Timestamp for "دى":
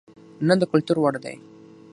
1.23-1.35